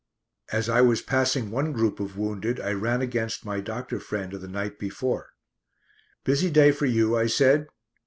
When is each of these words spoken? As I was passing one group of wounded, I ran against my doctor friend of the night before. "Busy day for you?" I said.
As 0.51 0.67
I 0.67 0.81
was 0.81 1.03
passing 1.03 1.51
one 1.51 1.73
group 1.73 1.99
of 1.99 2.17
wounded, 2.17 2.59
I 2.59 2.71
ran 2.73 3.03
against 3.03 3.45
my 3.45 3.59
doctor 3.59 3.99
friend 3.99 4.33
of 4.33 4.41
the 4.41 4.47
night 4.47 4.79
before. 4.79 5.33
"Busy 6.23 6.49
day 6.49 6.71
for 6.71 6.87
you?" 6.87 7.15
I 7.15 7.27
said. 7.27 7.67